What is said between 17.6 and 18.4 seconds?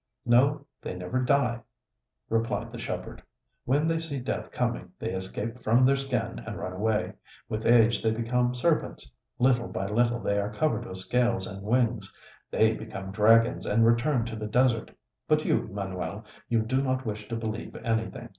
anything.